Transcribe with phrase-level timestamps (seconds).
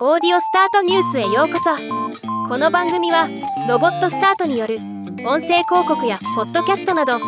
[0.00, 1.70] オーディオスタートニュースへようこそ。
[2.48, 3.28] この番組は
[3.68, 4.78] ロボットスタートによる
[5.24, 7.20] 音声広告やポッドキャストなど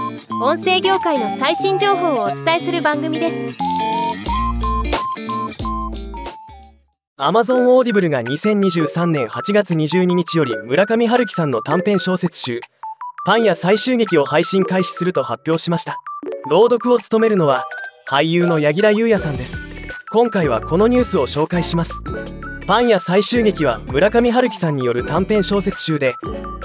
[0.42, 3.37] 音声業界の最新情報をお伝えする番組です。
[7.17, 12.61] Amazon オーディブルが2023年8月22日より村上春樹さんの短編小説集
[13.25, 15.98] 「パン屋最終劇」を配信開始すると発表しました。
[16.51, 17.64] 朗読を務めるのは
[18.11, 19.57] 俳優の柳楽優弥さんです。
[20.11, 22.03] 今回はこのニュースを紹介します。
[22.67, 26.16] パン屋最終劇は村上春樹さんによる短編小説集で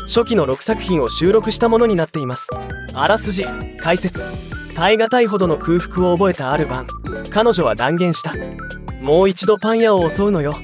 [0.08, 2.48] 初期の6作品を収録したものになっています。
[2.94, 3.46] あらすじ
[3.80, 4.24] 解説。
[4.74, 6.88] 耐え難いほどの空腹を覚えたある晩
[7.30, 8.34] 彼女は断言した。
[9.00, 10.56] もう一度パン屋を襲うのよ。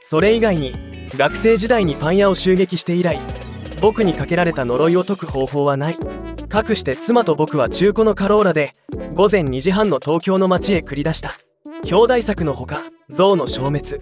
[0.00, 0.72] それ以外に
[1.10, 3.20] 学生時代にパン屋を襲撃して以来
[3.82, 5.98] 僕にかけられた呪いを解く方法はない。
[6.48, 8.72] かくして妻と僕は中古のカローラで
[9.14, 11.32] 午前2時半の東京の街へ繰り出した。
[11.84, 13.98] 兄弟作のほか「象の消滅」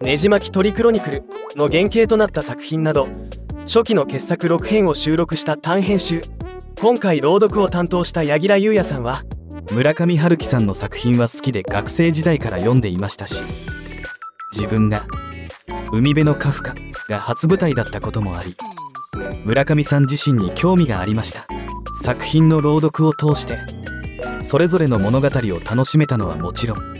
[0.00, 1.24] ねじ巻きトリクロニクル
[1.56, 3.08] の原型となった作品など
[3.60, 6.22] 初期の傑作6編を収録した短編集。
[6.78, 9.22] 今回朗読を担当した柳楽優弥さんは
[9.72, 13.42] 村上春樹さんの作品は好きで学生時代から読んでいましたし
[14.52, 15.06] 自分が
[15.90, 16.74] 「海辺のカフカ」
[17.08, 18.54] が初舞台だったこともあり
[19.44, 21.46] 村上さん自身に興味がありました。
[22.02, 23.58] 作品の朗読を通して
[24.42, 26.96] それぞれの物語を楽しめたのはもちろん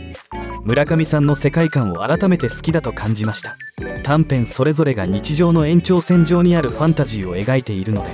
[0.67, 3.55] 村上さんの世界観を改めて好きだと感じました。
[4.03, 8.09] 短編それぞれが日常の延長線上にあるファンタジーを描いているので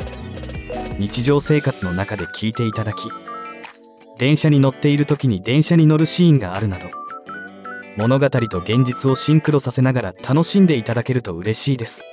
[0.99, 3.09] 日常生活の中で聞いていただき
[4.19, 6.91] 電車に乗っている時に電車に乗るシーンがあるなど
[7.97, 12.07] 物語と現実をシンクロさせながら楽しんでいただけると嬉しいです。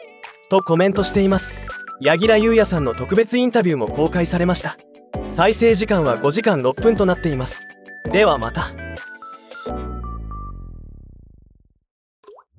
[0.48, 1.54] とコメントしています。
[2.00, 4.78] 柳楽優弥さんの特別インタビューも公開されました。
[5.26, 7.66] 再生時間は5時間6分となっています。
[8.10, 8.68] ではまた。